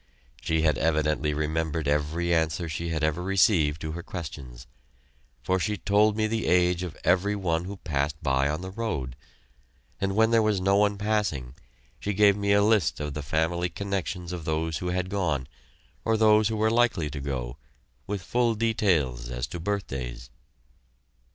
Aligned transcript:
She 0.41 0.63
had 0.63 0.79
evidently 0.79 1.31
remembered 1.31 1.87
every 1.87 2.33
answer 2.33 2.67
she 2.67 2.89
had 2.89 3.03
ever 3.03 3.21
received 3.21 3.79
to 3.81 3.91
her 3.91 4.01
questions, 4.01 4.65
for 5.43 5.59
she 5.59 5.77
told 5.77 6.17
me 6.17 6.25
the 6.25 6.47
age 6.47 6.81
of 6.81 6.97
every 7.03 7.35
one 7.35 7.65
who 7.65 7.77
passed 7.77 8.15
by 8.23 8.49
on 8.49 8.61
the 8.61 8.71
road, 8.71 9.15
and 9.99 10.15
when 10.15 10.31
there 10.31 10.41
was 10.41 10.59
no 10.59 10.75
one 10.75 10.97
passing 10.97 11.53
she 11.99 12.13
gave 12.15 12.35
me 12.35 12.51
a 12.51 12.63
list 12.63 12.99
of 12.99 13.13
the 13.13 13.21
family 13.21 13.69
connections 13.69 14.33
of 14.33 14.43
those 14.43 14.79
who 14.79 14.87
had 14.87 15.07
gone, 15.07 15.47
or 16.03 16.17
those 16.17 16.47
who 16.47 16.55
were 16.57 16.71
likely 16.71 17.11
to 17.11 17.19
go, 17.19 17.57
with 18.07 18.23
full 18.23 18.55
details 18.55 19.29
as 19.29 19.45
to 19.45 19.59
birthdays. 19.59 20.31